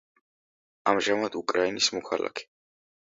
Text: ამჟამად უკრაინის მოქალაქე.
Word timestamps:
ამჟამად 0.93 1.37
უკრაინის 1.43 1.91
მოქალაქე. 1.99 2.49